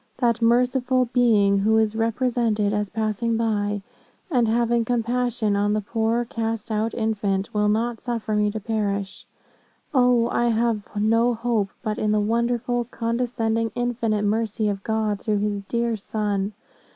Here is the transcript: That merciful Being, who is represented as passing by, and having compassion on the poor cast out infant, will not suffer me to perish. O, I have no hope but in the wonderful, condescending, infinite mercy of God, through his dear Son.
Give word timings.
That 0.17 0.41
merciful 0.41 1.05
Being, 1.13 1.59
who 1.59 1.77
is 1.77 1.95
represented 1.95 2.73
as 2.73 2.89
passing 2.89 3.37
by, 3.37 3.83
and 4.31 4.47
having 4.47 4.83
compassion 4.83 5.55
on 5.55 5.73
the 5.73 5.81
poor 5.81 6.25
cast 6.25 6.71
out 6.71 6.95
infant, 6.95 7.53
will 7.53 7.69
not 7.69 8.01
suffer 8.01 8.35
me 8.35 8.49
to 8.49 8.59
perish. 8.59 9.27
O, 9.93 10.27
I 10.29 10.47
have 10.47 10.83
no 10.95 11.35
hope 11.35 11.69
but 11.83 11.99
in 11.99 12.11
the 12.11 12.19
wonderful, 12.19 12.85
condescending, 12.85 13.71
infinite 13.75 14.23
mercy 14.25 14.69
of 14.69 14.83
God, 14.83 15.19
through 15.19 15.37
his 15.37 15.59
dear 15.69 15.95
Son. 15.95 16.53